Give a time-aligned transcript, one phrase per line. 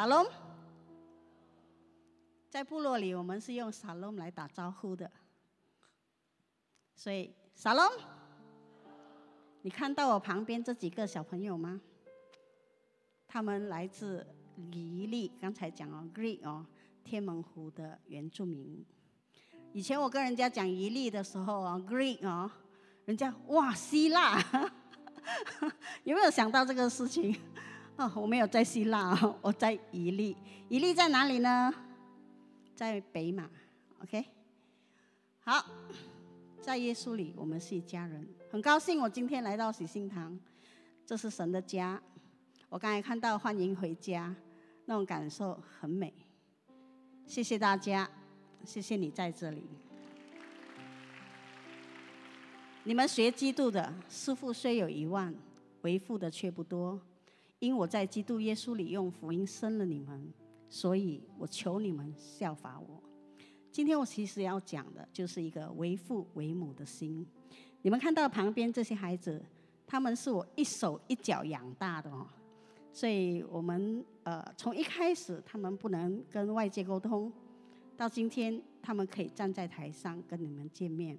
[0.00, 0.26] 沙龙，
[2.48, 5.10] 在部落里，我们是用沙龙来打招呼的。
[6.94, 7.84] 所以，沙龙，
[9.60, 11.78] 你看到我旁边这几个小朋友吗？
[13.28, 14.26] 他们来自
[14.70, 16.64] 黎利，刚才讲哦，Greek 哦，
[17.04, 18.82] 天门湖的原住民。
[19.74, 22.50] 以前我跟人家讲一利的时候啊，Greek 哦，
[23.04, 24.42] 人家哇希腊，
[26.04, 27.38] 有没有想到这个事情？
[28.00, 30.34] 哦，我没有在希腊， 我在伊利。
[30.70, 31.70] 伊利在哪里呢？
[32.74, 33.46] 在北马。
[34.02, 34.24] OK，
[35.40, 35.62] 好，
[36.62, 38.26] 在耶稣里，我们是一家人。
[38.50, 40.40] 很高兴我今天来到喜信堂，
[41.04, 42.00] 这是神的家。
[42.70, 44.34] 我刚才看到欢迎回家，
[44.86, 46.10] 那种感受很美。
[47.26, 48.08] 谢谢大家。
[48.64, 49.62] 谢谢你在这里。
[52.84, 55.34] 你们学基督的师傅虽有一万，
[55.82, 56.98] 为父的却不多。
[57.60, 60.32] 因我在基督耶稣里用福音生了你们，
[60.68, 63.02] 所以我求你们效法我。
[63.70, 67.24] 今天我其实要讲的就是一个为父为母的心。
[67.82, 69.44] 你们看到旁边这些孩子，
[69.86, 72.26] 他们是我一手一脚养大的哦。
[72.92, 77.30] 所以我们呃从一开始，他们不能跟外界沟通。
[77.94, 81.18] 到今天，他们可以站在台上跟你们见面，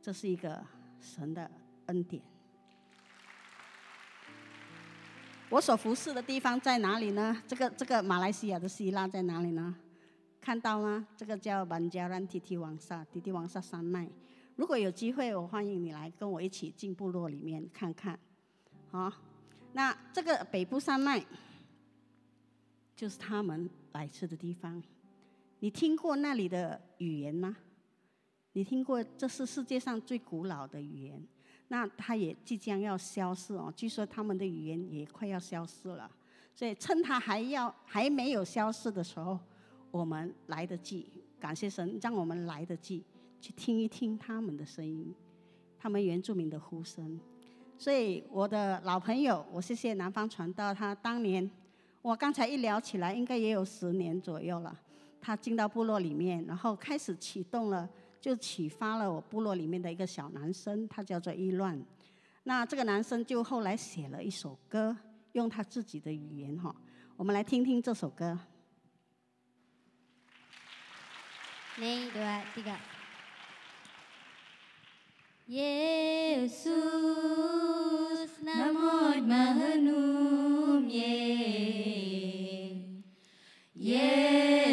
[0.00, 0.64] 这是一个
[0.98, 1.50] 神的
[1.86, 2.22] 恩典。
[5.54, 7.40] 我所服侍的地方在哪里呢？
[7.46, 9.72] 这个这个马来西亚的希腊在哪里呢？
[10.40, 11.06] 看到吗？
[11.16, 14.10] 这个叫班加兰提提王萨，提提王萨山脉。
[14.56, 18.18] 如果有机会，我欢迎你来跟我一起进部落里面看看。
[18.90, 19.12] 好，
[19.74, 21.24] 那这个北部山脉
[22.96, 24.82] 就是他们来自的地方。
[25.60, 27.56] 你听过那里的语言吗？
[28.54, 31.24] 你听过这是世界上最古老的语言，
[31.68, 33.72] 那它也即将要消失哦。
[33.76, 36.10] 据说他们的语言也快要消失了，
[36.54, 39.38] 所以趁它还要还没有消失的时候，
[39.90, 41.06] 我们来得及。
[41.40, 43.04] 感谢神，让我们来得及
[43.40, 45.14] 去听一听他们的声音，
[45.78, 47.20] 他们原住民的呼声。
[47.76, 51.50] 所以我的老朋友，我谢谢南方传道，他当年
[52.00, 54.74] 我刚才一聊起来，应该也有十年左右了。
[55.20, 57.88] 他进到部落里面，然后开始启动了，
[58.24, 61.78] 就启发了我部落里面的一个小男生，他叫做伊乱。
[62.44, 64.96] 那这个男生就后来写了一首歌，
[65.32, 66.74] 用他自己的语言哈，
[67.18, 68.38] 我们来听听这首歌。
[71.76, 72.78] Nih dua tiga.
[75.46, 76.62] Yesus
[78.42, 81.04] namod mahanum ye.
[83.76, 84.63] Yesus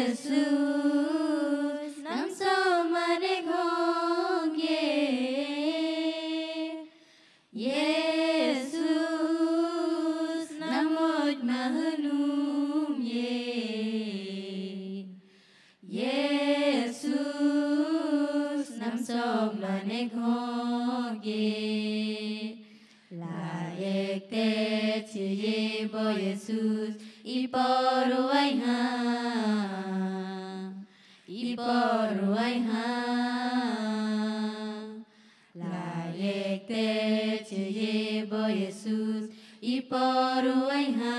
[27.54, 28.78] I Iparuaiha
[31.28, 32.88] Iparuaiha
[35.60, 39.28] Laiek te ce Iebo Iisus
[39.60, 41.18] Iparuaiha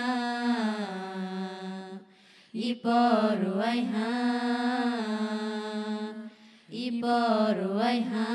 [2.54, 4.10] Iparuaiha
[6.72, 8.30] Iparuaiha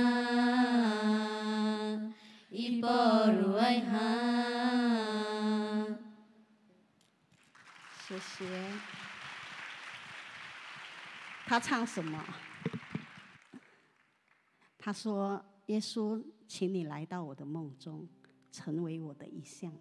[2.52, 4.37] Iparuaiha
[8.18, 8.44] 谢。
[11.46, 12.22] 他唱什么？
[14.78, 18.08] 他说：“耶稣，请你来到我的梦中，
[18.52, 19.72] 成为我的意象。”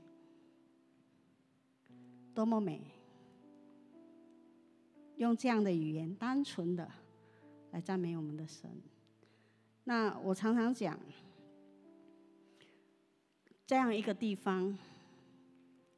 [2.33, 2.81] 多么美！
[5.17, 6.89] 用这样的语言，单纯的
[7.71, 8.69] 来赞美我们的神。
[9.83, 10.99] 那我常常讲，
[13.65, 14.77] 这样一个地方。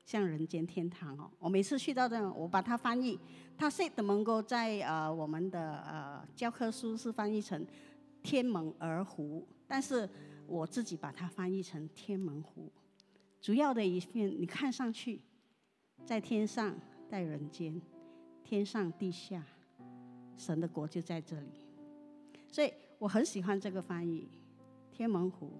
[0.09, 3.19] 像人间天堂哦，我每次去到这，我把它翻译，
[3.55, 7.63] 它是能够在呃我们的呃教科书是翻译成
[8.23, 10.09] 天门儿湖，但是
[10.47, 12.71] 我自己把它翻译成天门湖。
[13.39, 15.21] 主要的一片，你看上去，
[16.03, 16.75] 在天上，
[17.07, 17.79] 在人间，
[18.43, 19.43] 天上地下，
[20.35, 21.51] 神的国就在这里。
[22.47, 24.27] 所以我很喜欢这个翻译，
[24.91, 25.51] 天门湖。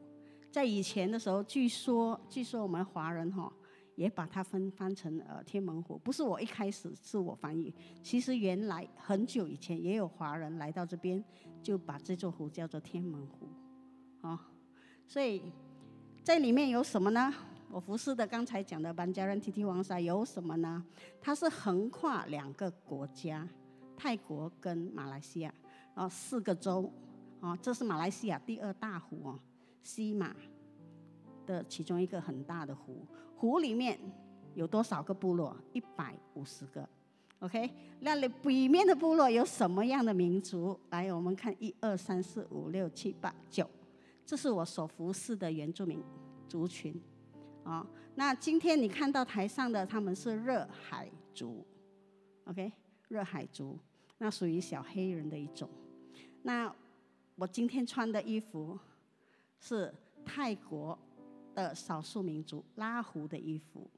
[0.50, 3.53] 在以前的时候，据说，据说我们华人哈。
[4.00, 11.22] 也把它分翻成呃天门湖，不是我一开始自我翻译，其实原来很久以前也有华人来到这边，
[11.62, 13.50] 就把这座湖叫做天门湖，
[14.22, 14.50] 啊，
[15.06, 15.51] 所以
[16.24, 17.34] 在里面有什么呢？
[17.69, 20.81] 我服侍的刚才讲的班加人提提王沙有什么呢？
[21.19, 23.46] 它是横跨两个国家，
[23.98, 25.54] 泰国跟马来西亚，
[25.94, 26.90] 然后四个州，
[27.42, 29.40] 哦，这是马来西亚第二大湖哦，
[29.84, 30.34] 西马
[31.46, 33.06] 的其中一个很大的湖，
[33.39, 33.97] 湖里面
[34.53, 35.56] 有多少个部落？
[35.71, 36.88] 一百五十个。
[37.39, 37.71] OK，
[38.01, 40.77] 那里北面的部落有什么样的民族？
[40.89, 43.65] 来，我们看一二三四五六七八九，
[44.25, 46.03] 这是我所服侍的原住民
[46.50, 47.01] 族群。
[47.63, 51.65] 啊，那今天你看到台上的他们是热海族
[52.44, 52.69] ，OK，
[53.07, 53.80] 热海族，
[54.18, 55.69] 那属于小黑人的一种。
[56.41, 56.69] 那
[57.36, 58.77] 我今天穿的衣服
[59.62, 59.95] 是
[60.25, 61.00] 泰国
[61.54, 63.90] 的少数民族拉胡的衣服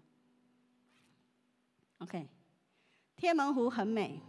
[2.00, 2.27] ，OK。
[3.15, 4.19] 天门湖很美，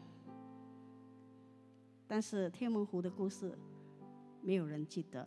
[2.06, 3.58] 但是天门湖的故事
[4.42, 5.26] 没有人记得，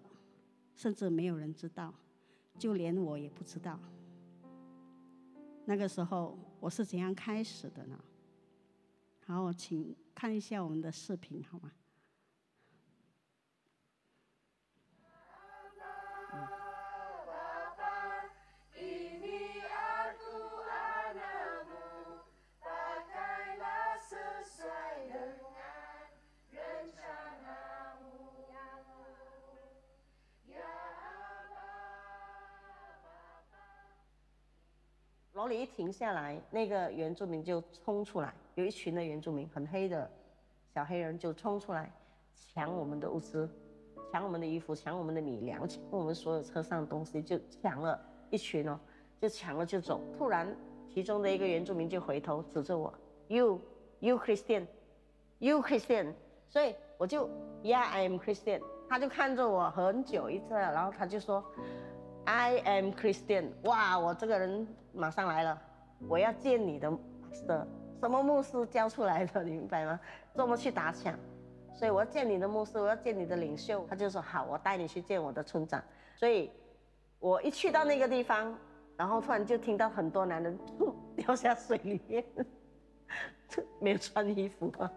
[0.76, 1.92] 甚至没有人知道，
[2.60, 3.80] 就连我也不知道。
[5.66, 8.00] 那个时候我是怎样开始的呢？
[9.26, 11.72] 好，请看一下我们的视频，好吗？
[35.46, 40.10] 罗里一停下来，那个原住民就冲出来，有一群的原住民，很黑的
[40.74, 41.92] 小黑人就冲出来，
[42.34, 43.48] 抢我们的物资，
[44.12, 48.80] 抢我们的衣服，抢我们的米粮，抢我们所有车上的东西，就抢了一群哦，
[49.22, 50.02] 就抢了就走。
[50.18, 50.52] 突然，
[50.92, 52.92] 其中的一个原住民就回头指着我
[53.28, 53.62] ，You,
[54.00, 54.66] you Christian,
[55.38, 56.12] you Christian。
[56.48, 57.30] 所以我就
[57.62, 58.64] Yeah, I am Christian。
[58.90, 61.46] 他就看着我很久一次，然后他就说。
[62.26, 63.50] I am Christian。
[63.64, 65.62] 哇，我这个人马上来了，
[66.08, 66.92] 我要见你的
[67.48, 67.68] 的
[68.00, 70.00] 什么牧师教出来的，你明白吗？
[70.36, 71.18] 这么去打抢，
[71.74, 73.86] 所以我要见你的牧师，我要见你的领袖。
[73.90, 75.82] 他就说好，我带你去见我的村长。
[76.16, 76.52] 所以，
[77.20, 78.58] 我一去到那个地方，
[78.98, 80.58] 然后突然就听到很多男人
[81.16, 82.24] 掉下水里面，
[83.80, 84.92] 没有穿衣服啊。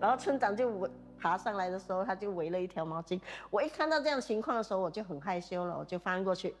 [0.00, 3.20] 然后村长就围爬上来的时候，他就围了一条毛巾。
[3.50, 6.54] 我一看到这样情况的时候，我就很害羞了，我就翻过去。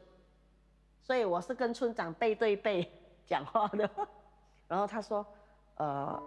[1.02, 2.88] 所以我是跟村长背对背
[3.26, 3.90] 讲话的，
[4.68, 5.26] 然后他说，
[5.76, 6.22] 呃，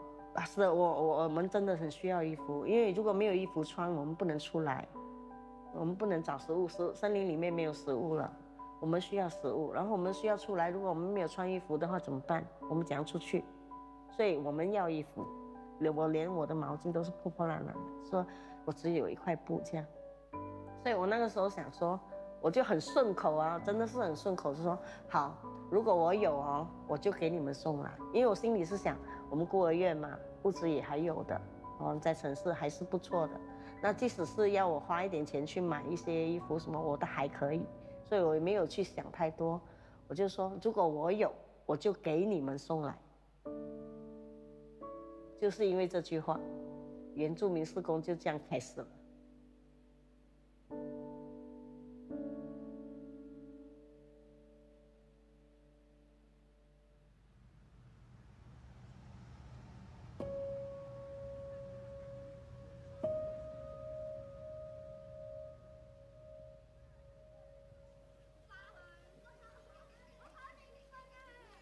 [0.45, 4.85] 是我我我们真的很需要衣服，因为如果没有衣服穿，我们不能出来，
[5.73, 8.31] 我们不能找食物，森森林里面没有食物了，
[8.81, 12.45] 我们需要食物，然后我们需要出来，如果我们没有穿衣服的话怎么办？
[12.69, 13.45] 我们怎样出去？
[14.11, 15.25] 所以我们要衣服，
[15.95, 17.79] 我连我的毛巾都是破破烂烂的，
[18.09, 18.25] 说
[18.65, 19.85] 我只有一块布这样，
[20.83, 21.97] 所以我那个时候想说。
[22.45, 24.77] 我就很顺口啊，真的是很顺口，就说
[25.09, 25.35] 好，
[25.71, 28.95] 如果我有哦，我就给你们送来，因为我心里是想，
[29.31, 31.41] 我们孤儿院嘛，物资也还有的，
[31.79, 33.33] 哦，在城市还是不错的。
[33.81, 37.65] 那即使是要我花一点钱去买一些衣服什么，我都还可以，
[38.03, 39.59] 所以我也没有去想太多。
[40.07, 41.33] 我就说，如果我有，
[41.65, 42.95] 我就给你们送来。
[45.41, 46.39] 就是因为这句话，
[47.15, 48.87] 原住民施工就这样开始了。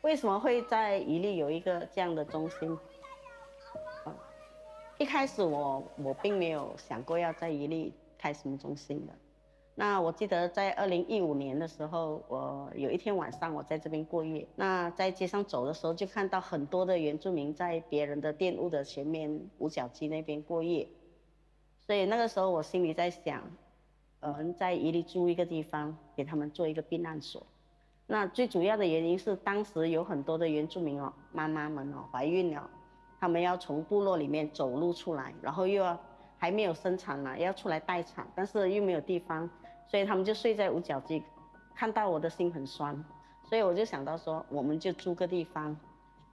[0.03, 2.77] 为什么会在宜利有一个这样的中心？
[4.03, 4.13] 啊，
[4.97, 9.13] 一开始我我并没有想过要在宜利开什么中心的。
[9.75, 20.85] 那我记得在二零一五年的时候，我有一天晚上我在这边过夜，那在街上走的时候就看到很多的原住民在别人的店屋的前面五角街那边过夜，
[21.79, 23.41] 所以那个时候我心里在想，
[24.19, 27.41] 呃，在宜利租一个地方给他们做一个避难所。
[28.05, 32.69] 那最主要的原因是，当时有很多的原住民哦，妈妈们哦怀孕了，
[33.19, 35.97] 他们要从部落里面走路出来，然后又要
[36.37, 39.49] 还没有生产呢，要出来待产，但是又没有地方，
[39.87, 41.23] 所以他们就睡在五角鸡。
[41.73, 43.03] 看到我的心很酸，
[43.49, 45.75] 所以我就想到说，我们就租个地方，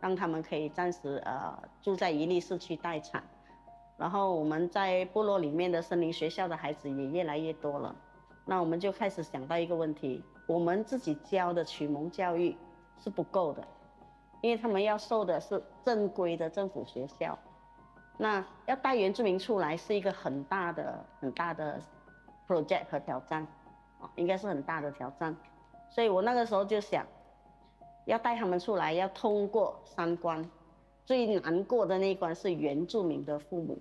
[0.00, 3.22] 让他们可以暂时呃住在宜利市区待产，
[3.96, 7.94] 然后我们在部落里面的森林学校的孩子也越来越多了，
[8.44, 10.22] 那我们就开始想到一个问题。
[10.50, 12.56] 我们自己教的启蒙教育
[12.98, 13.62] 是不够的，
[14.40, 17.38] 因为他们要受的是正规的政府学校，
[18.18, 21.80] 那要带原住民出来是一个很大的、很大的
[22.48, 23.46] project 和挑战，
[24.00, 25.36] 啊，应该是很大的挑战。
[25.88, 27.06] 所以我那个时候就想，
[28.06, 30.44] 要带他们出来，要通过三关，
[31.06, 33.78] 最难过的那一关是原住民的父母，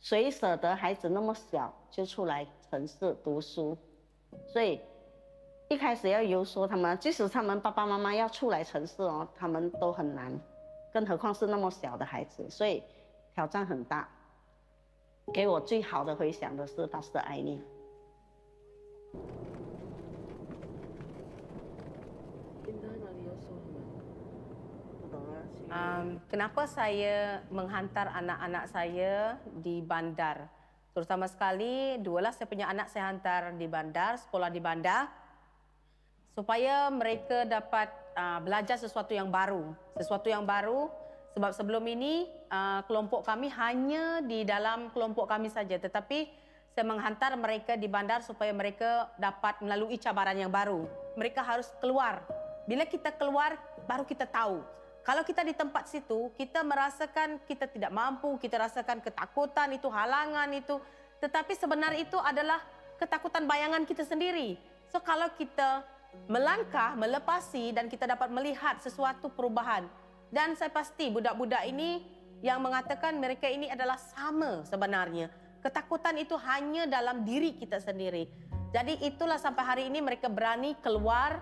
[0.00, 3.78] 谁舍得孩子那么小就出来城市读书？
[4.46, 4.78] 所以
[5.68, 10.32] 一开始要游说他们，即使他们爸爸妈妈要出来城市哦，他们都很难，
[10.92, 12.82] 更何况是那么小的孩子，所以
[13.34, 14.08] 挑战很大。
[15.34, 17.60] 给我最好的回响的是他是爱你。
[25.66, 30.46] Um, kenapa saya menghantar anak-anak saya di bandar?
[30.94, 35.10] Terutama sekali, dualah saya punya anak saya hantar di bandar, sekolah di bandar,
[36.36, 39.72] supaya mereka dapat uh, belajar sesuatu yang baru.
[39.96, 40.92] Sesuatu yang baru,
[41.32, 45.80] sebab sebelum ini uh, kelompok kami hanya di dalam kelompok kami saja.
[45.80, 46.28] Tetapi
[46.76, 50.84] saya menghantar mereka di bandar supaya mereka dapat melalui cabaran yang baru.
[51.16, 52.20] Mereka harus keluar.
[52.68, 53.56] Bila kita keluar,
[53.88, 54.76] baru kita tahu
[55.06, 60.50] kalau kita di tempat situ, kita merasakan kita tidak mampu, kita rasakan ketakutan itu, halangan
[60.50, 60.82] itu.
[61.22, 62.58] Tetapi sebenarnya itu adalah
[62.98, 64.58] ketakutan bayangan kita sendiri.
[64.90, 65.86] So kalau kita
[66.26, 69.86] melangkah, melepasi dan kita dapat melihat sesuatu perubahan.
[70.30, 72.02] Dan saya pasti budak-budak ini
[72.42, 75.30] yang mengatakan mereka ini adalah sama sebenarnya.
[75.62, 78.28] Ketakutan itu hanya dalam diri kita sendiri.
[78.74, 81.40] Jadi itulah sampai hari ini mereka berani keluar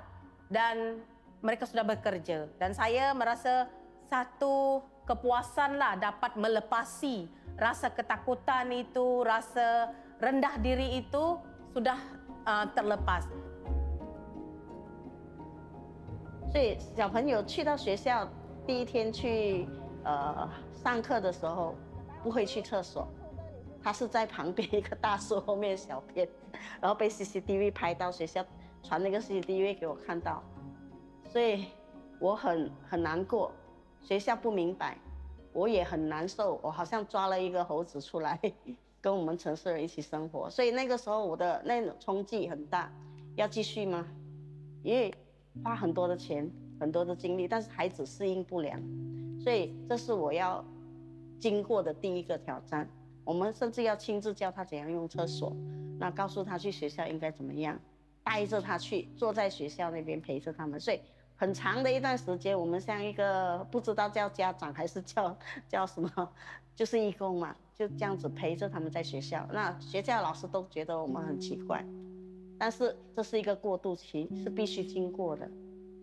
[0.52, 1.00] dan
[1.40, 3.68] mereka sudah bekerja dan saya merasa
[4.08, 11.38] satu kepuasan lah dapat melepasi rasa ketakutan itu, rasa rendah diri itu
[11.74, 11.98] sudah
[12.46, 13.26] uh, terlepas.
[16.54, 18.28] 所以小朋友去到学校
[18.64, 19.66] 第一天去
[20.04, 21.74] 呃上课的时候，
[22.22, 23.08] 不会去厕所，
[23.82, 26.28] 他是在旁边一棵大树后面小便，
[26.80, 28.46] 然后被 CCTV 拍到，学校
[28.84, 30.44] 传那个 CCTV 给我看到，
[31.24, 31.66] 所以
[32.20, 33.50] 我很很难过，
[34.00, 34.96] 学校不明白，
[35.52, 38.40] 我也很难受，我好像抓了一个猴子出来
[39.00, 42.88] 跟我们城市人一起生活，所以那个时候我的那种冲击很大，
[43.34, 44.06] 要继续吗？
[44.84, 45.12] 因为
[45.62, 48.80] 花很多的钱，很多的精力，但是孩子适应不良，
[49.38, 50.64] 所以这是我要
[51.38, 52.88] 经过的第一个挑战。
[53.24, 55.56] 我们甚至要亲自教他怎样用厕所，
[55.98, 57.78] 那告诉他去学校应该怎么样，
[58.22, 60.78] 带着他去，坐在学校那边陪着他们。
[60.78, 61.00] 所以
[61.36, 65.34] 很长的一段时间，我们像一个不知道叫家长还是叫
[65.66, 66.28] 叫什么，
[66.74, 69.48] 就是义工嘛，就这样子陪着他们在学校。
[69.50, 71.82] 那学校老师都觉得我们很奇怪。
[72.64, 75.46] 但是这是一个过渡期，是必须经过的，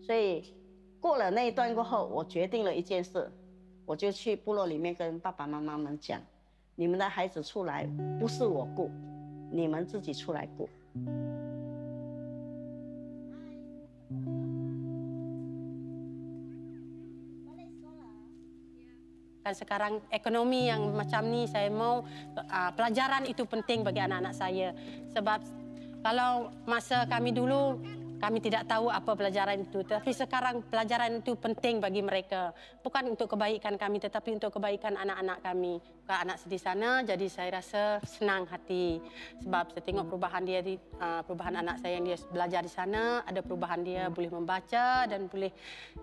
[0.00, 0.54] 所以
[1.00, 3.28] 过了那一段过后，我决定了一件事，
[3.84, 6.20] 我就去部落里面跟爸爸妈妈们讲，
[6.76, 7.84] 你们的孩子出来
[8.20, 8.88] 不是我顾，
[9.50, 10.68] 你们自己出来顾。
[19.42, 22.06] kan sekarang ekonomi yang macam ni saya mau
[22.38, 24.70] uh, pelajaran itu penting bagi anak-anak saya
[25.10, 25.42] sebab
[26.02, 27.78] kalau masa kami dulu
[28.22, 29.82] kami tidak tahu apa pelajaran itu.
[29.82, 32.54] Tapi sekarang pelajaran itu penting bagi mereka.
[32.78, 35.82] Bukan untuk kebaikan kami tetapi untuk kebaikan anak-anak kami.
[35.82, 39.02] Bukan anak di sana jadi saya rasa senang hati.
[39.42, 43.26] Sebab saya tengok perubahan dia di uh, perubahan anak saya yang dia belajar di sana
[43.26, 45.50] ada perubahan dia boleh membaca dan boleh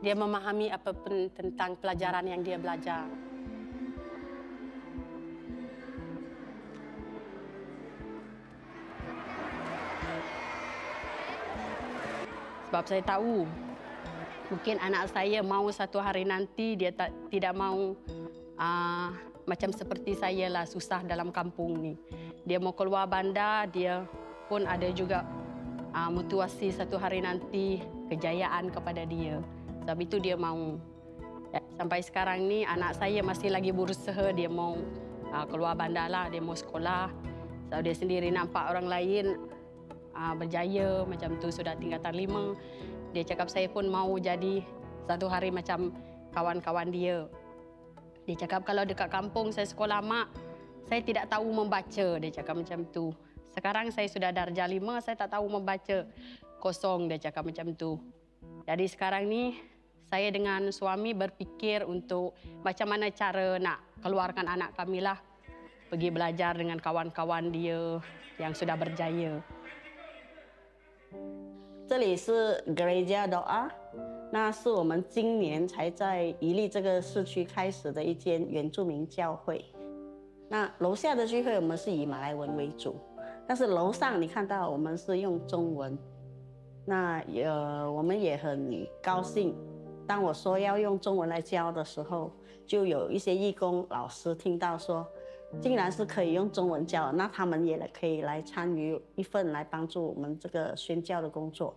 [0.04, 3.08] dia memahami apa pun tentang pelajaran yang dia belajar
[12.70, 13.50] sebab saya tahu
[14.54, 17.98] mungkin anak saya mau satu hari nanti dia tak tidak mau
[18.62, 19.10] uh,
[19.50, 21.98] macam seperti saya lah susah dalam kampung ni.
[22.46, 24.06] Dia mau keluar bandar, dia
[24.46, 25.26] pun ada juga
[25.98, 27.82] uh, motivasi satu hari nanti
[28.14, 29.42] kejayaan kepada dia.
[29.82, 30.78] Sebab itu dia mau.
[31.50, 34.78] Ya, sampai sekarang ni anak saya masih lagi berusaha dia mau
[35.34, 37.10] uh, keluar bandar lah, dia mau sekolah.
[37.70, 39.34] Sebab dia sendiri nampak orang lain
[40.20, 42.54] uh, berjaya macam tu sudah tingkatan lima.
[43.16, 44.62] Dia cakap saya pun mau jadi
[45.08, 45.96] satu hari macam
[46.36, 47.26] kawan-kawan dia.
[48.28, 50.30] Dia cakap kalau dekat kampung saya sekolah mak,
[50.86, 52.08] saya tidak tahu membaca.
[52.22, 53.10] Dia cakap macam tu.
[53.50, 56.06] Sekarang saya sudah darjah lima, saya tak tahu membaca.
[56.62, 57.98] Kosong dia cakap macam tu.
[58.68, 59.58] Jadi sekarang ni
[60.12, 65.18] saya dengan suami berfikir untuk macam mana cara nak keluarkan anak kami lah
[65.90, 67.98] pergi belajar dengan kawan-kawan dia
[68.38, 69.42] yang sudah berjaya.
[71.88, 73.70] 这里是 Gereja Doa，
[74.32, 79.66] 那是我们今年才在伊利这个市区开始的一间原住民教会。
[80.48, 82.96] 那楼下的聚会我们是以马来文为主，
[83.48, 85.98] 但是楼上你看到我们是用中文。
[86.86, 89.56] 那呃，我们也很高兴，
[90.08, 92.32] 当我说要用中文来教的时候，
[92.66, 95.06] 就有一些义工老师听到说，
[95.62, 101.74] 竟然是可以用中文教，那他们也来可以来参与一份来帮助我们这个宣教的工作。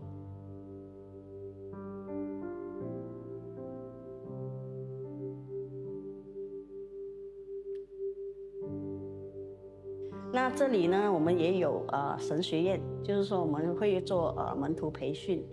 [10.35, 15.47] 那这里呢，我们也有呃神学院，就是说我们会做呃门徒培训。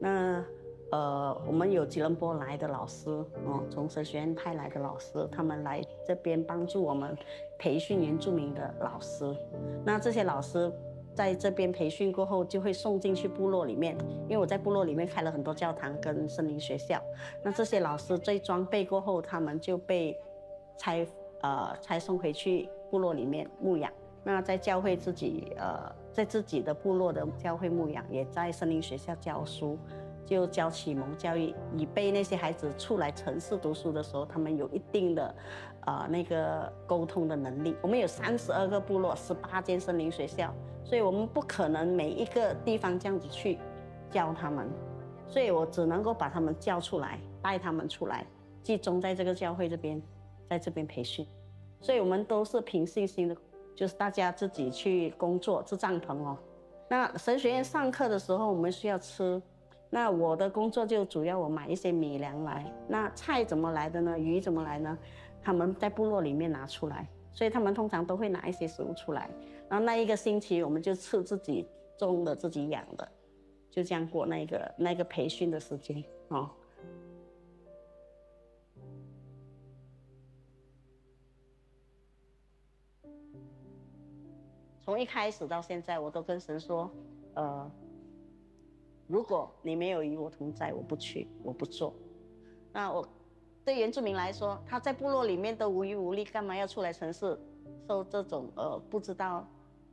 [0.00, 0.44] 那
[0.92, 7.16] 呃，我们有吉隆坡来的老师哦，从神学院派来的老师，他们来这边帮助我们
[7.58, 9.36] 培训原住民的老师。
[9.84, 10.72] 那这些老师
[11.12, 17.02] 在这边培训过后，就会送进去部落里面，因为我在部落里面开了很多教堂跟森林学校。
[17.42, 20.16] 那这些老师在装备过后，他们就被
[20.78, 21.04] 拆
[21.40, 23.92] 呃拆送回去部落里面牧养。
[24.22, 29.78] 那在教会自己，呃，在自己的部落的教会牧养，也在森林学校教书，
[30.26, 35.34] 就教启蒙教育，以备那些孩子出来城市读书的时候，他们有一定的，
[35.86, 37.76] 呃，那个沟通的能力。
[37.80, 40.52] 我们有三十二个部落，十八间森林学校，
[40.84, 43.58] 所以我们不可能每一个地方这样子去
[44.10, 44.68] 教他们，
[45.28, 48.26] 所以我只能够把他们叫出来，带他们出来，
[48.62, 50.02] 集中在这个教会这边，
[50.50, 51.24] 在这边培训，
[51.80, 53.36] 所以我们都是凭信心的。
[53.76, 56.38] 就是大家自己去工作支帐篷哦。
[56.88, 59.40] 那神学院上课的时候，我们需要吃。
[59.90, 62.70] 那我的工作就主要我买一些米粮来。
[62.88, 64.18] 那菜怎么来的呢？
[64.18, 64.98] 鱼怎么来呢？
[65.42, 69.30] 他们在部落里面拿出来，所以他们通常都会拿一些食物出来。
[69.68, 71.66] 然后那一个星期，我们就吃自己
[71.96, 73.08] 种的、自己养的，
[73.70, 76.50] 就这样过那个那个培训的时间哦。
[84.82, 86.88] 从一开始到现在，我都跟神说，
[87.34, 87.68] 呃，
[89.06, 91.94] 如果你没有与我同在，我不去，我不做。
[92.72, 93.06] 那我
[93.64, 97.38] 对原住民来说，他在部落里面都无依无力，干嘛要出来城市
[97.86, 99.46] 受这种呃不知道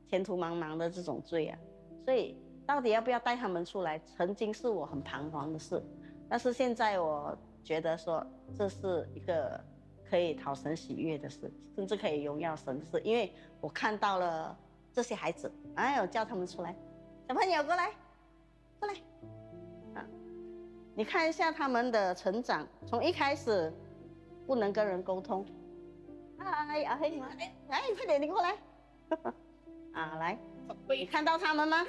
[0.08, 1.58] 前途茫茫的这种罪啊？
[2.06, 5.84] 所以到底要不要带他们出来，曾经是我很彷徨的事。
[6.30, 8.26] 但是现在我觉得说，
[8.58, 9.60] 这是一个
[10.10, 14.58] 可以讨神喜悦的事，甚至可以荣耀神的事，因为我看到了。
[14.96, 16.76] 这些孩子，哎呦，叫他们出来，
[17.28, 17.90] 小朋友过来，
[18.84, 20.06] 过来，啊，
[20.94, 23.74] 你看一下他们的成长，从一开始
[24.46, 25.46] 不能跟人沟通，
[26.38, 27.18] 嗨，阿黑，
[27.70, 28.58] 哎，快点，你过来，
[29.94, 30.38] 啊，来，
[30.90, 31.86] 你看到他们吗？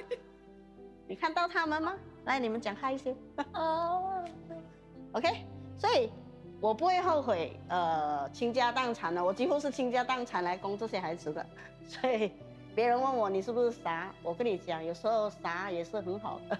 [1.09, 1.95] 你看到他们吗？
[2.27, 3.15] 来，你们讲嗨一些，
[3.55, 4.25] 哦，
[5.15, 5.45] OK，
[5.77, 6.13] 所以
[6.61, 11.45] 我不会后悔，呃，倾家荡产的，我几乎是倾家荡产来供这些孩子的，
[11.89, 12.31] 所以。
[12.75, 16.59] 别人问我你是不是傻，我跟你讲，有时候傻也是很好的。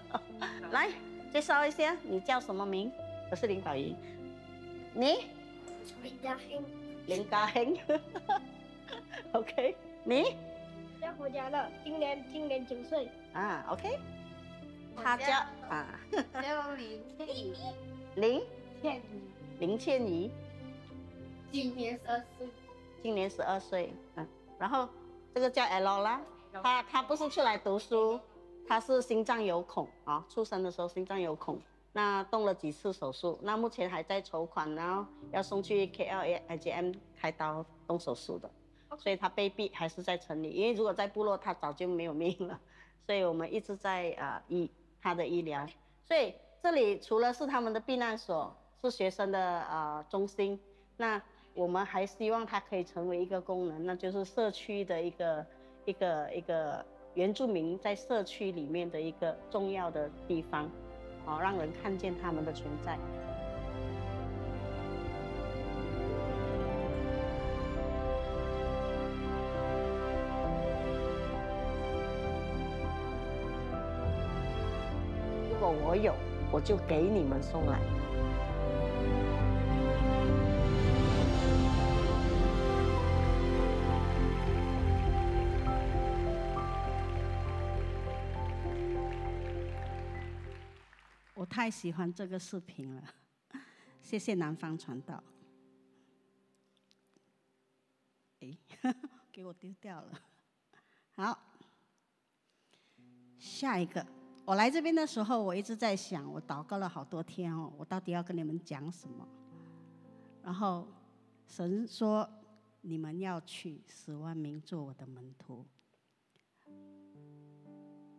[0.71, 0.89] 来
[1.33, 2.89] 介绍一下，你叫什么名？
[3.29, 3.93] 我是林宝仪。
[4.93, 5.25] 你？
[6.01, 6.63] 林嘉欣。
[7.07, 7.77] 林嘉欣。
[9.33, 9.75] OK。
[10.05, 10.37] 你？
[11.01, 13.09] 叫胡家乐，今年今年九岁。
[13.33, 13.99] 啊，OK。
[14.95, 15.33] 他叫
[15.67, 15.99] 啊。
[16.41, 17.53] 叫林倩怡。
[18.15, 18.41] 林
[18.81, 19.01] 倩怡。
[19.59, 20.31] 林倩怡。
[21.51, 22.47] 今年十二岁。
[23.03, 23.93] 今年十二岁。
[24.15, 24.25] 嗯，
[24.57, 24.87] 然后。
[25.35, 26.21] 这个叫 L 啦，
[26.63, 28.17] 他他不是出来读书，
[28.65, 31.59] 他是心脏有孔啊，出生的时候心脏有孔，
[31.91, 38.49] 那动了几次手术，那目前还在筹款，然后要送去 KLA IGM 开刀动手术的，
[38.97, 42.57] 所以他被毙还是在城里，因为如果在部落他早就没有命了，
[43.05, 44.71] 所以我们一直在啊医
[45.01, 45.67] 他的医疗，
[46.07, 50.57] 所以这里除了是他们的避难所，是学生的啊中心，
[50.95, 51.21] 那。
[51.55, 55.45] 我们还希望它可以成为一个功能，那就是社区的一个
[55.85, 60.69] 一个一个原住民在社区里面的一个重要的地方，
[61.25, 62.99] 好让人看见他们的存在。
[75.49, 76.13] 如果我有，
[76.51, 77.79] 我就给你们送来。
[91.55, 93.01] 太喜欢这个视频了，
[94.01, 95.23] 谢谢南方传道。
[98.41, 98.57] 哎，
[99.31, 100.21] 给我丢掉了。
[101.15, 101.39] 好，
[103.39, 104.05] 下一个。
[104.43, 109.25] 我来这边的时候，我一直在想，我祷告了好多天哦，我到底要跟你们讲什么？
[110.43, 110.85] 然后
[111.47, 112.29] 神说，
[112.81, 115.65] 你们要去十万名做我的门徒，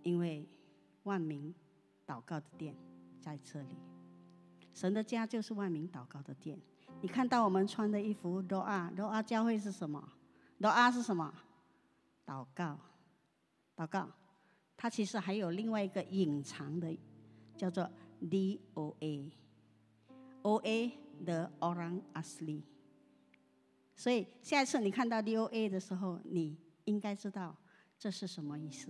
[0.02, 0.48] 因为
[1.02, 1.54] 万民
[2.06, 2.74] 祷告的殿。
[3.26, 3.74] 在这里，
[4.72, 6.56] 神的家就是万民祷告的殿。
[7.00, 10.12] 你看到我们穿的衣服，罗阿罗阿教会是什么？
[10.58, 11.34] 罗阿是什么？
[12.24, 12.78] 祷告，
[13.76, 14.08] 祷告。
[14.76, 16.96] 它其实还有另外一个隐藏的，
[17.56, 17.90] 叫做
[18.30, 20.88] D O A，O A
[21.24, 22.62] the Orang Asli。
[23.96, 27.56] 所以下一次你看到 D O A 的时候，你应该知道
[27.98, 28.88] 这是什么意思。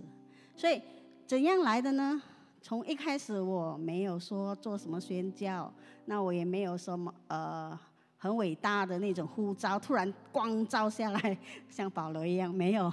[0.55, 0.79] 所以
[1.25, 2.21] 怎样来的呢？
[2.67, 7.79] 从一开始我没有说做什么宣教，那我也没有什么呃
[8.17, 11.37] 很伟大的那种呼召，突然光照下来
[11.69, 12.91] 像保罗一样，没有，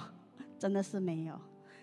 [0.57, 1.37] 真的是没有。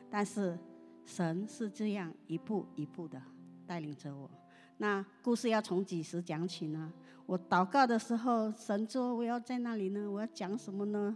[0.08, 0.58] 但是
[1.04, 3.20] 神是这样一步一步的
[3.66, 4.30] 带领着我。
[4.78, 6.90] 那故事要从几时讲起呢？
[7.26, 11.14] 我祷告的时候，神说我要在那里呢，我要讲什么呢？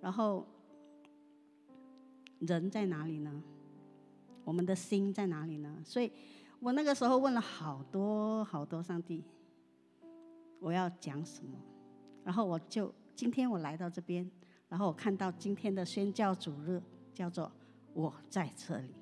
[0.00, 0.46] 然后
[2.38, 3.42] 人在哪里呢？
[4.44, 5.76] 我们的心在哪里呢？
[5.84, 6.12] 所以
[6.60, 9.24] 我那个时候问了好多好多上帝，
[10.60, 11.58] 我要讲什么？
[12.22, 14.30] 然后我就今天我来到这边，
[14.68, 17.50] 然后我看到今天的宣教主日叫做
[17.92, 18.94] 我在这里，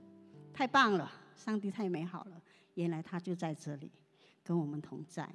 [0.53, 1.11] 太棒了！
[1.37, 2.41] 上帝太美好了，
[2.75, 3.91] 原来他就在这里
[4.45, 5.29] 跟我们同在。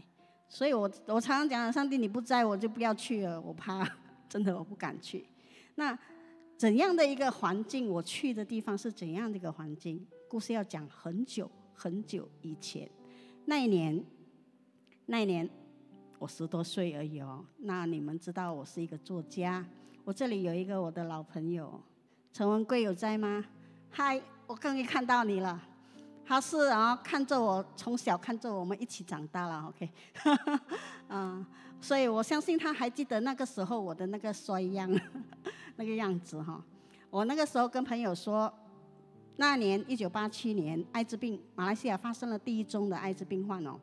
[0.49, 3.85] 所以我我常常讲，上帝你不在我就不要去了，我怕
[4.29, 5.27] 真的我不敢去。
[5.75, 5.97] 那。
[6.57, 7.87] 怎样的一个环境？
[7.87, 10.03] 我去的地方是怎样的一个环境？
[10.27, 12.89] 故事要讲很久很久以前，
[13.45, 14.03] 那一年，
[15.05, 15.47] 那一年
[16.17, 17.45] 我十多岁而已哦。
[17.59, 19.63] 那你们知道我是一个作家，
[20.03, 21.79] 我这里有一个我的老朋友
[22.33, 23.45] 陈文贵有在吗？
[23.91, 25.61] 嗨，我终于看到你了。
[26.25, 29.89] 他是啊看着我从小看着我们一起长大了，OK，
[31.07, 31.45] 嗯，
[31.79, 34.91] 所以我相信他还记得那个时候我的那个衰样。
[35.77, 36.61] 那个样子哈，
[37.09, 38.51] 我那个时候跟朋友说，
[39.37, 43.79] 那年一九八七年，艾滋病马来西亚发生了第一宗的艾滋病患哦。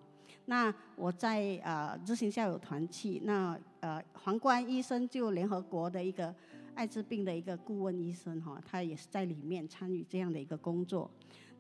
[0.47, 6.35] 那我在呃日行校友团去，那呃皇冠医生就联合国的一个
[6.75, 11.11] 艾滋病的一个顾问医生哈，他也是在里面参与这样的一个工作。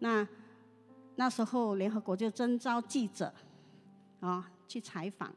[0.00, 0.26] 那
[1.14, 3.32] 那时候联合国就征召记者
[4.18, 5.32] 啊去采访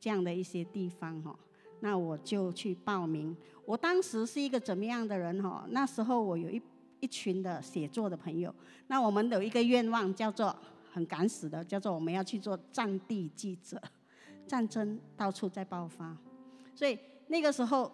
[0.00, 1.38] 这样的一些地方哈。
[1.84, 3.36] 那我就去报名。
[3.66, 5.66] 我当时是一个怎么样的人哈？
[5.68, 6.60] 那时候我有一
[7.00, 8.52] 一群的写作的朋友。
[8.86, 10.56] 那我们有一个愿望叫做
[10.90, 13.78] 很敢死的，叫做我们要去做战地记者。
[14.46, 16.16] 战争到处在爆发，
[16.74, 17.92] 所以那个时候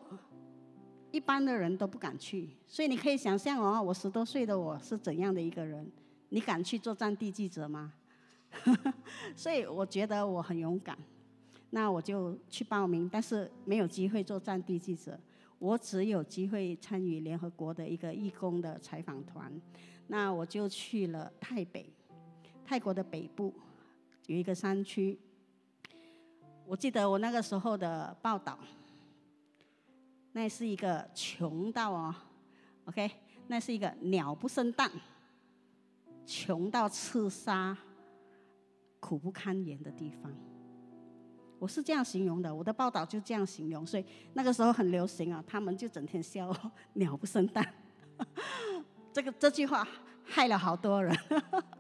[1.11, 2.49] 一般的人都不敢去。
[2.69, 5.91] 所以你可以想象哦，我十多岁的我是怎样的一个人？
[6.29, 7.93] 你敢去做战地记者吗？
[9.35, 10.97] 所以我觉得我很勇敢。
[11.71, 15.19] 那我就去报名，但是没有机会做战地记者，
[15.59, 19.53] 我只有机会参与联合国的一个义工的采访团。
[20.09, 21.89] 那我就去了泰北，
[22.65, 23.55] 泰国的北部
[24.27, 25.17] 有一个山区。
[26.67, 28.59] 我记得我那个时候的报道，
[30.33, 32.15] 那是一个穷到哦
[32.87, 33.09] ，OK，
[33.47, 34.91] 那是一个鸟不生蛋，
[36.27, 37.79] 穷到刺杀、
[38.99, 40.33] 苦不堪言的地方。
[41.61, 46.51] 我是这样形容的，我的报道就这样形容，所以那个时候很流行啊，他们就整天笑
[46.95, 47.75] 鸟不生蛋，
[49.13, 49.87] 这个这句话
[50.25, 51.15] 害了好多人，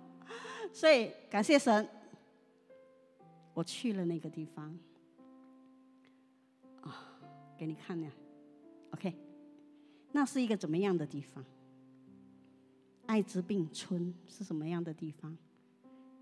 [0.70, 1.88] 所以感谢神，
[3.54, 4.78] 我去了那个地方，
[6.82, 7.18] 啊，
[7.56, 8.10] 给你看呀
[8.90, 9.16] ，OK，
[10.12, 11.42] 那是一个怎么样的地方？
[13.06, 15.34] 艾滋病村是什么样的地方？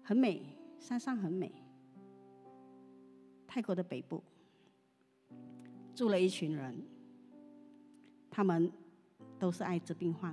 [0.05, 1.53] 很美，山上很美。
[3.59, 4.23] 泰国的北部
[5.93, 6.81] 住了一群人，
[8.31, 8.71] 他们
[9.37, 10.33] 都是艾滋病患，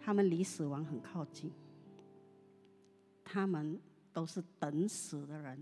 [0.00, 1.52] 他们离死亡很靠近，
[3.22, 3.80] 他们
[4.12, 5.56] 都是等死的人，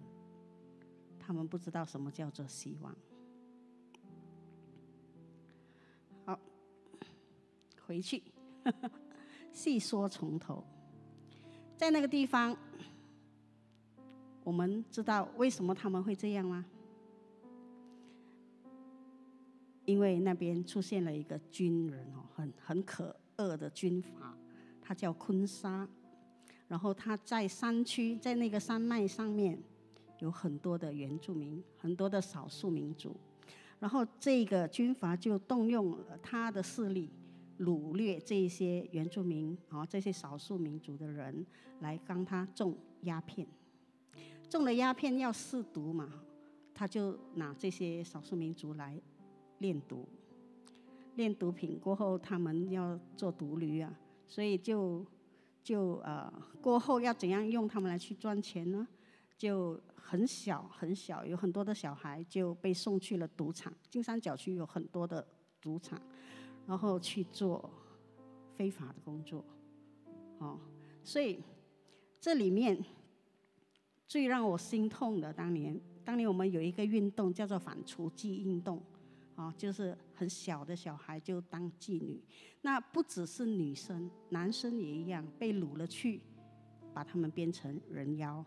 [1.18, 2.96] 他们不知道什么叫做希望。
[6.24, 6.40] 好，
[7.86, 8.22] 回去
[9.52, 10.64] 细说从头，
[11.76, 12.56] 在那个地方。
[14.42, 16.64] 我们知道为什么他们会这样吗？
[19.85, 24.37] 因为那边出现了一个军人哦，很很可恶的军阀，
[24.81, 25.88] 他叫昆沙。
[26.68, 29.61] 然后他在山区，在那个山脉上面，
[30.20, 33.16] 有很多的原住民，很多的少数民族。
[33.81, 37.11] 然后这个军阀就动用了他的势力，
[37.59, 41.44] 掳掠这些原住民啊，这些少数民族的人，
[41.81, 43.44] 来帮他种鸦片。
[44.50, 46.12] 中了鸦片要试毒嘛，
[46.74, 49.00] 他就拿这些少数民族来
[49.58, 50.08] 炼毒，
[51.14, 55.06] 炼毒品过后，他们要做毒驴啊，所以就
[55.62, 58.86] 就呃过后要怎样用他们来去赚钱呢？
[59.38, 63.72] 就很小很小，有很多的小孩就被送去了赌场。
[63.88, 65.24] 金三角区有很多的
[65.60, 65.96] 赌场，
[66.66, 67.70] 然后去做
[68.56, 69.44] 非法的工作，
[70.38, 70.58] 哦，
[71.04, 71.40] 所以
[72.20, 72.84] 这里面
[74.11, 78.83] 最让我心痛的，当年当年我们有一个运动叫做反雏妓运动，
[79.37, 82.20] 啊，就是很小的小孩就当妓女，
[82.61, 86.20] 那不只是女生，男生也一样被掳了去，
[86.92, 88.44] 把他们变成人妖。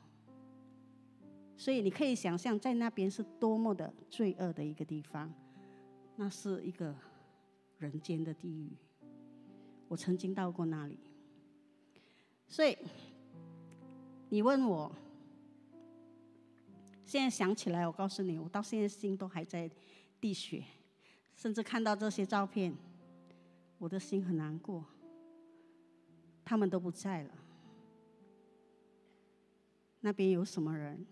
[1.55, 5.33] 所以你可以想象，在那边是多么的罪恶的一个地方，
[6.17, 6.93] 那是一个
[7.77, 8.69] 人间的地狱。
[9.87, 10.99] 我曾经到过那里，
[12.49, 12.77] 所以
[14.27, 14.93] 你问我，
[17.13, 19.69] 现在想起来，我告诉你，我到现在心都还在
[20.19, 20.63] 滴血，
[21.35, 22.75] 甚至看到这些照片，
[23.77, 24.83] 我的心很难过。
[26.43, 27.31] 他们都不在了，
[29.99, 31.05] 那边有什么人？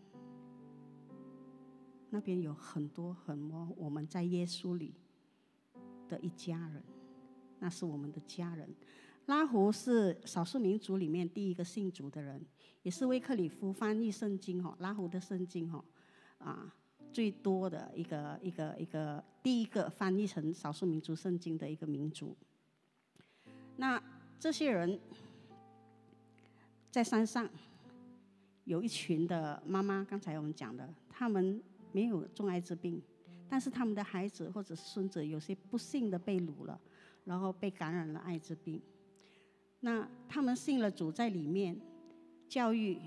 [2.10, 4.96] 那边有很多很多我们在耶稣里
[6.10, 6.84] 的一家人，
[7.60, 8.68] 那是我们的家人。
[9.26, 12.44] 拉胡是少数民族里面第一个信主的人，
[12.84, 15.84] 也是威克里夫翻译圣经哦，拉胡的圣经哦，
[16.40, 16.74] 啊，
[17.14, 22.36] 最多的一个一个一个第一个翻译成少数民族圣经的一个民族。
[23.78, 24.02] 那
[24.40, 25.00] 这些人
[26.90, 27.50] 在山上
[28.66, 31.62] 有一群的妈妈，刚才我们讲的，他们。
[31.94, 33.02] 没有重艾滋病，
[33.50, 36.80] 但是他们的孩子或者孙子有些不幸的被掳了，
[37.26, 38.82] 然后被感染了艾滋病。
[39.82, 41.80] 那他们信了主，在里面
[42.48, 42.98] 教育。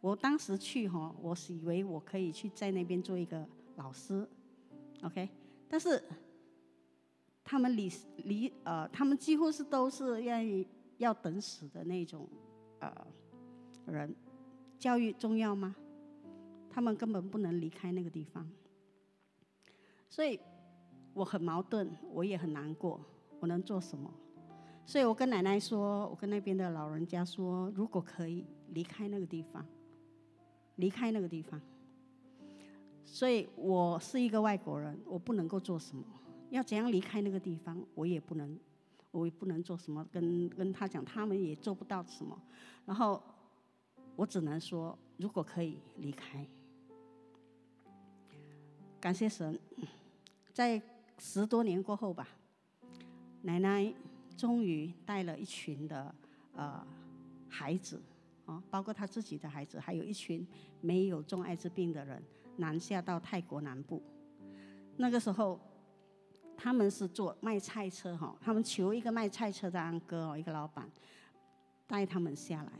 [0.00, 4.28] 我当时去哈，我是以为我可以去在那边做一个老师
[5.04, 5.28] ，OK。
[5.68, 6.02] 但是
[7.44, 10.66] 他们离离呃，他们几乎是都是愿意
[10.98, 12.28] 要等死的那种
[12.80, 12.92] 呃
[13.86, 14.12] 人。
[14.76, 15.76] 教育重要吗？
[16.68, 18.50] 他们根本不能离开那个地方，
[20.08, 20.40] 所以
[21.14, 23.00] 我很矛盾，我也很难过。
[23.38, 24.12] 我能做什么？
[24.84, 29.64] 所以我跟奶奶说，我跟那边的老人家说，如果可以离开那个地方，
[30.76, 31.60] 离开那个地方。
[33.04, 36.04] 所以我是一个外国人，我不能够做什么。
[36.50, 38.58] 要怎样离开那个地方，我也不能，
[39.10, 40.06] 我也不能做什么。
[40.12, 42.38] 跟跟他讲，他们也做不到什么。
[42.84, 43.22] 然后
[44.16, 46.46] 我只能说，如果可以离开。
[49.00, 49.58] 感谢神，
[50.52, 50.80] 在
[51.18, 52.28] 十多年过后吧，
[53.42, 53.92] 奶奶
[54.32, 56.14] 终于带了一群的
[56.54, 56.86] 呃
[57.48, 58.00] 孩子，
[58.46, 60.46] 啊，包括他自己的孩子，还有一群
[60.80, 62.22] 没有中艾滋病的人
[62.56, 64.02] 南下到泰国南部。
[64.96, 65.58] 那个时候，
[66.56, 70.90] 他们是坐卖菜车哈，他们求一个卖菜车的安哥哦，一个老板
[71.86, 72.72] 带他们下来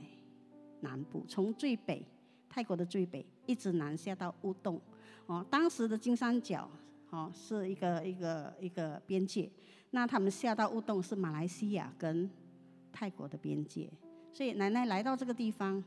[0.80, 2.04] 南部，从最北
[2.48, 4.80] 泰国的最北一直南下到乌洞。
[5.26, 6.68] 哦，当时的金三角，
[7.10, 9.50] 哦，是一个一个一个边界。
[9.94, 12.28] 那他们下到乌洞是马来西亚跟
[12.90, 13.88] 泰国的边界。
[14.32, 15.84] 所以奶奶来到这个地方，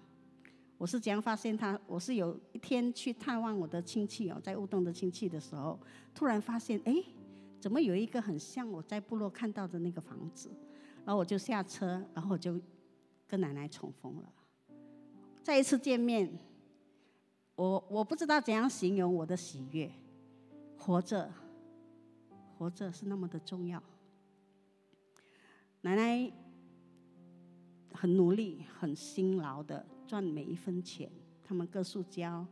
[0.78, 1.78] 我是怎样发现她？
[1.88, 5.80] 我是有一天去探望我的亲戚哦，在乌洞的亲戚的时候，
[6.13, 7.04] 突然发现，哎，
[7.60, 10.50] 怎么有一个很像我在部落看到的那个房子？
[11.04, 12.62] 然后我就下车，然后我就
[13.28, 14.32] 跟奶奶重逢了，
[15.41, 16.32] 再一次见面。
[17.56, 19.89] 我我不知道怎样形容我的喜悦，
[20.78, 21.32] 活着，
[22.58, 23.82] 活着是那么的重要。
[25.86, 26.32] 奶奶
[27.93, 31.08] 很努力、很辛劳的赚每一分钱，
[31.43, 32.43] 他们割树胶，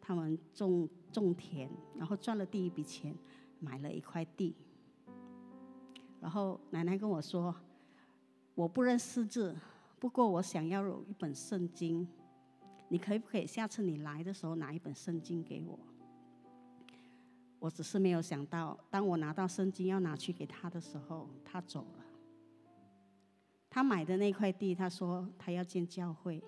[0.00, 3.16] 他们种种田，然后赚了第一笔钱，
[3.60, 4.56] 买了一块地。
[6.20, 7.54] 然后奶奶跟我说
[8.56, 9.54] ：“我不认识字，
[10.00, 12.04] 不过我想要有一本圣经。”
[12.90, 15.78] 你可不可以下次你来的时候拿一本圣经给我？
[17.60, 21.99] 我只是没有想到，当我拿到圣经要拿去给他的时候，他走了。
[23.70, 26.42] 他买的那块地，他说他要建教会，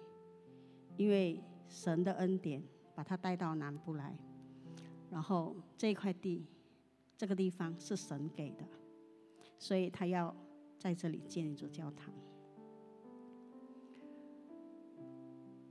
[0.96, 2.60] 因为神的恩典
[2.94, 4.14] 把他带到南部来，
[5.08, 6.44] 然后这块地，
[7.16, 8.64] 这个地方是神给的，
[9.56, 10.34] 所以他要
[10.78, 12.12] 在这里建一座教堂。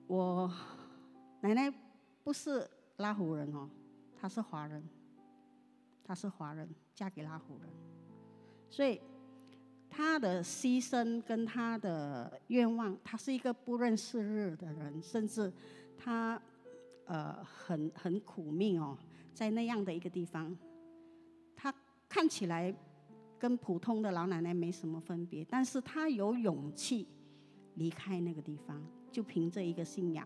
[0.08, 0.50] 我
[1.42, 1.74] 奶奶
[2.24, 3.70] 不是拉胡人哦，
[4.16, 4.84] 她是华人，
[6.04, 7.70] 她是华人，嫁给拉胡人，
[8.70, 9.02] 所以
[9.94, 15.52] 他的牺牲跟他的愿望，他是一个不认识日的人，甚至
[15.98, 16.42] 他
[17.06, 18.98] 呃很很苦命哦，
[19.34, 20.58] 在那样的一个地方，
[21.58, 21.74] 他
[22.08, 22.74] 看起来
[23.38, 27.06] 跟普通的老奶奶没什么分别，但是他有勇气
[27.76, 28.82] 离开那个地方。
[29.12, 30.26] 就凭这一个信仰，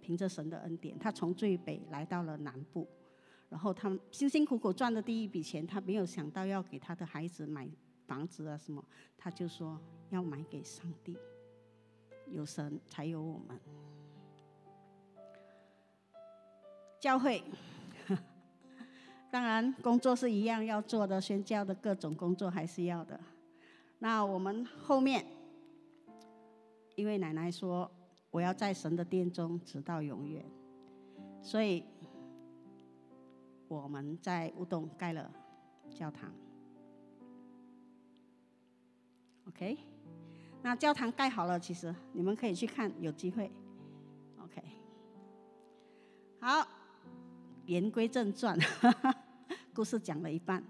[0.00, 2.88] 凭着神的恩典，他从最北来到了南部，
[3.50, 7.68] 然后他辛辛苦苦赚的第一笔钱，他没有想到要给他的孩子买
[8.12, 8.84] 房子啊什么，
[9.16, 11.16] 他就说要买给上帝。
[12.28, 13.58] 有神才有我们。
[17.00, 17.42] 教会，
[19.32, 23.18] 当然工作是一样要做的，宣教的各种工作还是要的。
[23.98, 25.24] 那我们后面，
[26.96, 27.90] 因为奶奶说
[28.30, 30.44] 我要在神的殿中直到永远，
[31.40, 31.82] 所以
[33.68, 35.32] 我们在乌洞盖了
[35.94, 36.30] 教堂。
[39.54, 39.78] OK，
[40.62, 43.50] 那教堂盖好了，其实你们可以去看，有机会。
[44.42, 44.62] OK，
[46.40, 46.66] 好。
[47.66, 49.14] 言归正传，哈 哈
[49.72, 50.62] 故事讲了一半。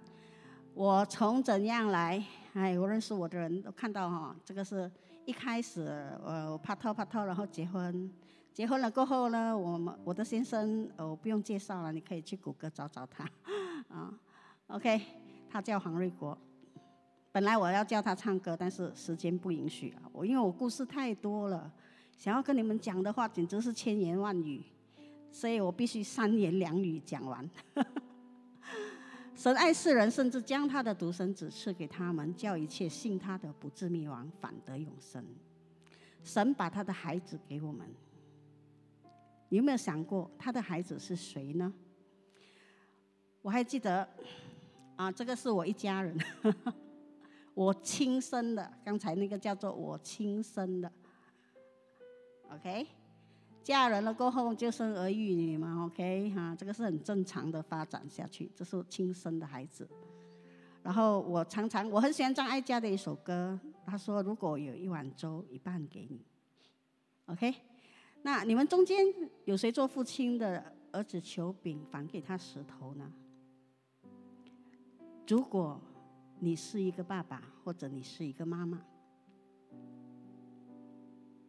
[0.75, 2.23] 我从怎样来？
[2.53, 4.91] 哎，我认识我的人都看到哈，这个是
[5.25, 5.81] 一开始
[6.23, 8.11] 呃拍拖拍拖，然后结婚，
[8.53, 13.27] 结婚了过后呢，我们我的先生呃不用介绍了，你可以去谷歌找找他
[13.89, 14.13] 啊。
[14.67, 15.01] OK，
[15.49, 16.37] 他叫黄瑞国。
[17.33, 20.03] 本来我要叫他唱歌，但是时间不允许啊。
[20.13, 21.73] 我因为我故事太多了，
[22.17, 24.63] 想要跟你们讲的话简直是千言万语。
[25.31, 27.51] 所以我必须三言两语讲完。
[29.35, 35.25] 神爱世人，甚至将他的独生子赐给他们，叫一切信他的不至灭亡，反得永生。
[36.23, 37.89] 神把他的孩子给我们，
[39.49, 41.73] 你有没有想过他的孩子是谁呢？
[43.41, 44.07] 我还记得，
[44.97, 46.15] 啊，这个是我一家人，
[47.55, 48.73] 我亲生的。
[48.85, 50.91] 刚才那个叫做我亲生的
[52.51, 52.87] ，OK。
[53.63, 58.51] 嫁人了过后就生儿育女嘛，OK 哈，这个是很正常的发展下去。
[58.57, 59.89] 这是亲生的孩子。
[60.83, 66.25] 然后我常常我很喜欢张艾嘉的一首歌，他说：“如果有一碗粥，一半给你。
[67.27, 67.55] ”OK，
[68.23, 69.07] 那你们中间
[69.45, 73.13] 有谁做父亲的儿子求饼，反给他石头呢？
[75.29, 75.81] 如果
[76.45, 78.83] 你是一个爸爸，或者你是一个妈妈，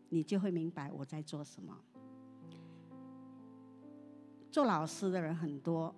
[0.07, 1.75] 你就会明白我在做什么。
[4.51, 5.91] 做老师的人很多，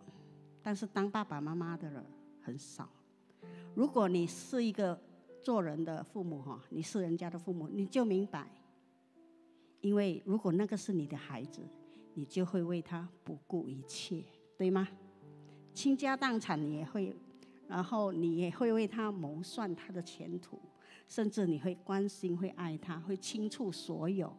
[0.64, 2.02] 但是当爸爸妈妈的人
[2.42, 2.88] 很少。
[3.74, 4.98] 如果你是一个
[5.44, 8.50] 做人的父母哈，你是人家的父母，你就明白，
[9.82, 11.60] 因为如果那个是你的孩子，
[12.14, 14.24] 你就会为他不顾一切，
[14.58, 14.88] 对吗？
[15.74, 17.14] 倾家荡产你也会，
[17.68, 20.60] 然后你也会为他谋算他的前途，
[21.08, 24.36] 甚至你会关心、会爱他，会倾注所有。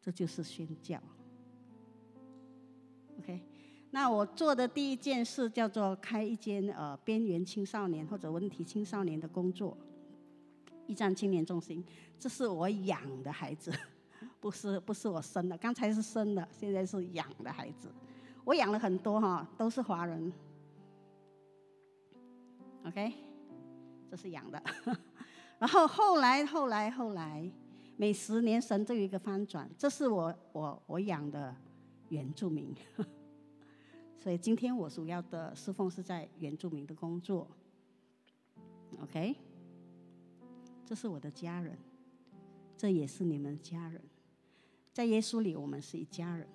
[0.00, 0.98] 这就是宣教。
[3.18, 3.40] OK，
[3.90, 9.76] 那我做的第一件事叫做开一间呃边缘青少年或者问题青少年的工作，
[10.86, 11.84] 一站青年中心。
[12.18, 13.72] 这是我养的孩子，
[14.40, 17.88] 不是不是我生的，刚才是生的，现在是养的孩子。
[18.44, 20.32] 我养了很多哈，都是华人。
[22.90, 23.12] OK，
[24.10, 24.62] 这是养的。
[25.58, 27.48] 然后后来后来后来，
[27.96, 29.70] 每十年神都有一个翻转。
[29.78, 31.54] 这是我我我养的。
[32.08, 32.74] 原住民，
[34.18, 37.46] 所以今天我主要的侍奉是在原住民的工作。
[39.00, 39.36] OK，
[40.84, 41.78] 这是我的家人，
[42.76, 44.02] 这也是你们家人，
[44.92, 46.48] 在耶稣里我们是一家人。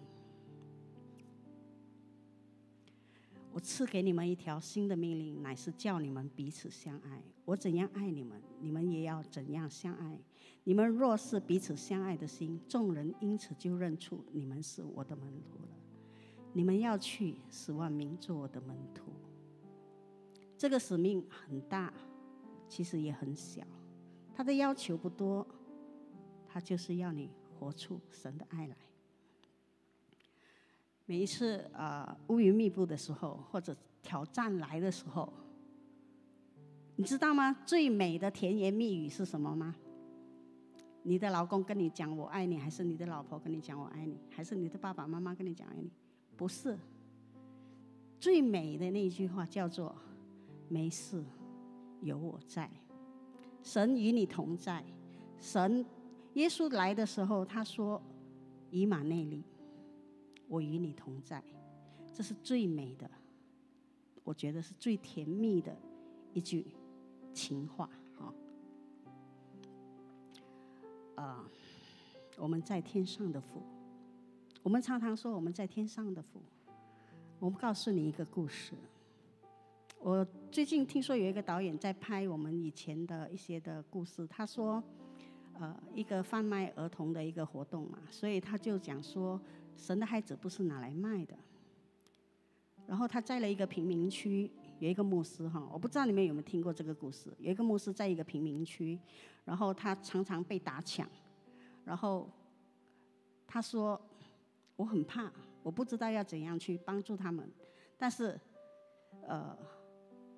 [3.55, 7.23] 我赐给你们一条新的命令，乃是叫你们彼此相爱。
[7.45, 10.19] 我怎样爱你们，你们也要怎样相爱。
[10.65, 15.69] 你们若是彼此相爱的心，众人因此就认出你们是我的门徒了。
[16.51, 19.13] 你们要去使万民做我的门徒。
[20.57, 21.93] 这个使命很大，
[22.67, 23.63] 其实也很小。
[24.33, 25.47] 他的要求不多，
[26.45, 28.75] 他就是要你活出神的爱来。
[31.05, 35.31] 每一次啊乌云密布的时候，或者挑战来的时候，
[36.95, 37.55] 你知道吗？
[37.65, 39.75] 最美的甜言蜜语是什么吗？
[41.03, 45.91] 你的老公跟你讲我爱你，还是你的老婆跟你讲我爱你，还是你的爸爸妈妈跟你讲爱你？
[46.35, 46.77] 不是。
[48.19, 49.95] 最美的那句话叫做
[50.67, 51.23] “没事，
[52.01, 52.67] 有我在，
[53.61, 54.83] 神与你同在。”
[55.39, 55.85] 神
[56.33, 58.01] 耶稣来的时候，他说
[58.71, 59.43] ：“以马内利，
[60.47, 61.43] 我与你同在。”
[62.13, 63.09] 这是最美的，
[64.23, 65.75] 我觉得是最甜蜜的
[66.33, 66.65] 一句
[67.33, 67.89] 情话。
[71.15, 71.49] 啊，
[72.37, 73.61] 我们在天上的父，
[74.61, 76.41] 我们常常说我们在天上的父。
[77.39, 78.73] 我们告诉你一个故事。
[79.99, 84.27] 我最近听说有一个导演在拍我们以前的一些的故事。
[84.27, 84.83] 他说，
[85.53, 89.39] 呃一个贩卖儿童的一个活动嘛，所以他就讲说，
[89.75, 91.35] 神的孩子不是拿来卖的。
[92.87, 97.33] 然后他在了一个贫民区，有一个牧师哈，我不知道你们有没有听过这个故事。
[97.39, 98.99] 有一个牧师在一个贫民区，
[99.43, 101.09] 然后他常常被打抢，
[101.83, 102.29] 然后
[103.47, 103.99] 他说
[104.75, 105.31] 我很怕，
[105.63, 107.51] 我不知道要怎样去帮助他们，
[107.97, 108.39] 但是
[109.27, 109.57] 呃，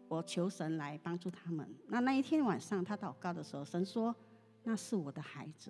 [0.07, 1.69] 我求神来帮助他们。
[1.87, 4.15] 那那一天晚上他祷告的时候，神说
[4.63, 5.69] 那是我的孩子。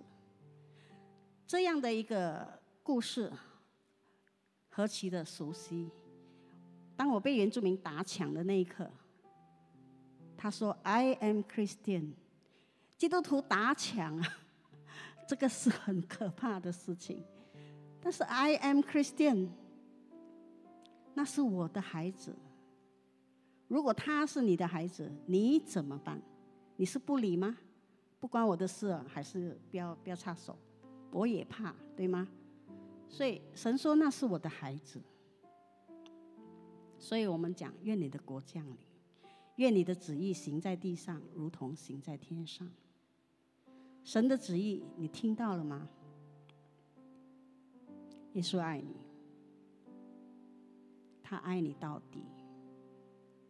[1.48, 3.32] 这样的一个故事
[4.78, 5.90] 何其的熟悉。
[6.96, 8.88] 当我被原住民打抢的那一刻，
[10.38, 12.12] 他说：“I am Christian。”
[12.96, 14.28] 基督徒打抢啊，
[15.28, 17.24] 这个是很可怕的事情。
[18.00, 19.50] 但是 “I am Christian”，
[21.16, 22.36] 那是我的孩子。
[23.68, 26.22] 如果他是你的孩子，你怎么办？
[26.76, 27.58] 你是不理吗？
[28.20, 30.56] 不关我的事，还是不要不要插手？
[31.10, 32.28] 我也怕，对吗？
[33.10, 35.02] 所以神说那是我的孩子。
[37.00, 38.76] 所以我们讲，愿你的国降临，
[39.58, 42.68] 愿你的旨意行在地上，如同行在天上。
[44.04, 45.88] 神的旨意，你听到了吗？
[48.34, 48.96] 耶稣爱你，
[51.22, 52.24] 他爱你到底，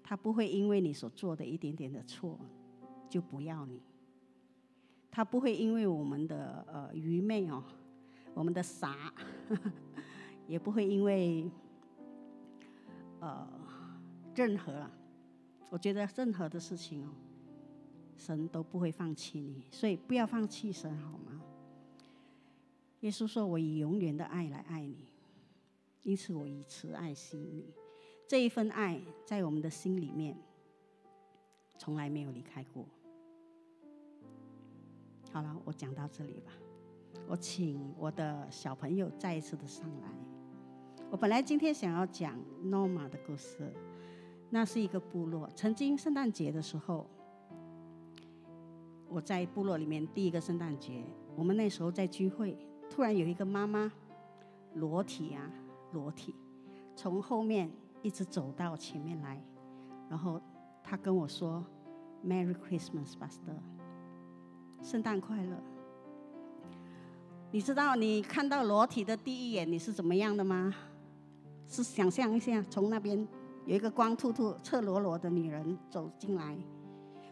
[0.04, 2.40] 他不会因为你所做的一点点的错
[3.10, 3.82] 就不要你，
[5.10, 7.64] 他不会因为我们的呃愚昧哦，
[8.34, 9.14] 我们的傻，
[10.48, 11.50] 也不会因为。
[13.20, 13.48] 呃，
[14.36, 14.88] 任何，
[15.72, 17.10] 我觉得任何的事情哦，
[18.16, 21.42] 神都不会放弃你，所以不要放弃神，好吗？
[23.00, 25.08] 耶稣说：“我以永远的爱来爱你，
[26.04, 27.74] 因此我以慈爱心你。
[28.28, 30.38] 这一份爱在我们的心里面，
[31.80, 32.86] 从来没有离开过。”
[35.34, 36.52] 好了，我讲到这里吧。
[37.26, 40.08] 我请我的小朋友再一次的上来。
[41.10, 43.74] 我本来今天想要讲诺玛的故事，
[44.50, 45.50] 那是一个部落。
[45.56, 47.10] 曾经圣诞节的时候，
[49.08, 51.04] 我在部落里面第一个圣诞节，
[51.36, 52.58] 我们那时候在聚会，
[52.90, 53.90] 突然有一个妈妈
[54.74, 55.50] 裸体啊，
[55.94, 56.36] 裸体，
[56.94, 59.42] 从后面一直走到前面来，
[60.10, 60.42] 然后
[60.84, 61.64] 她跟我说
[62.26, 63.60] ：“Merry Christmas，Buster，
[64.82, 65.58] 圣诞快乐。”
[67.50, 70.74] 你知道你看到裸体的第一眼你是怎么样的吗？
[71.66, 73.26] 是想象一下，从那边
[73.66, 76.58] 有一个光秃秃、赤裸裸的女人走进来，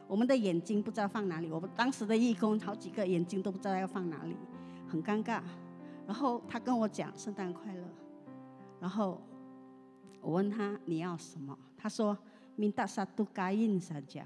[0.07, 1.51] 我们的眼睛不知道放哪里。
[1.51, 4.37] 我们当时的义工好几个眼睛都不知道要放哪里，
[4.87, 5.41] 很尴尬。
[6.07, 7.83] 然后他跟我讲圣诞快乐，
[8.79, 9.21] 然后
[10.21, 12.17] 我问他你要什么，他说
[12.55, 14.25] 明大沙都该印三家，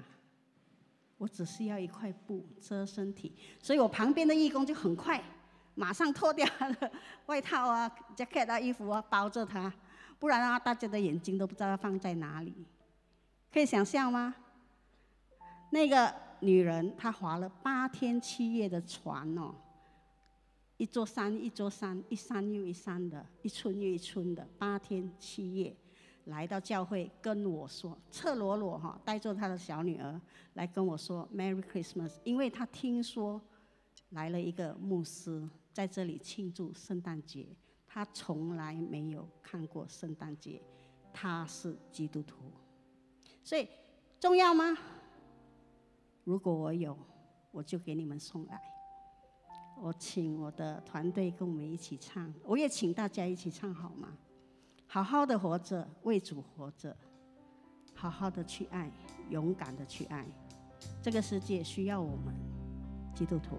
[1.18, 5.20] 我只是要一块布遮身体，所以我旁边的义工就很快
[5.74, 6.92] 马上脱掉他的
[7.26, 9.72] 外套啊、 jacket 啊、衣服啊，包着他。
[10.18, 12.54] 不然啊，大家的眼睛都不知道放在哪里，
[13.50, 14.34] 可以想象吗？
[15.70, 19.54] 那个女人她划了八天七夜的船哦，
[20.76, 25.74] 一座山一座山，一山又一山的，一村又一村的，八天七夜
[26.24, 30.20] 来到教会跟我说，赤裸裸哈，带着她的小女儿
[30.54, 33.40] 来跟我说 “Merry Christmas”，因为她听说
[34.10, 35.48] 来了一个牧师
[35.80, 37.46] 在这里庆祝圣诞节。
[37.86, 40.62] 他从来没有看过圣诞节，
[41.10, 42.36] 他是基督徒，
[43.42, 43.66] 所以
[44.20, 44.76] 重要吗？
[46.22, 46.94] 如果我有，
[47.50, 48.60] 我就给你们送来。
[49.80, 54.18] 我请我的团队跟我们一起唱，我也请大家一起唱好吗？
[54.86, 56.94] 好好的活着，为主活着，
[57.94, 58.92] 好好的去爱，
[59.30, 60.26] 勇敢的去爱。
[61.02, 62.34] 这个世界需要我们
[63.14, 63.56] 基督徒。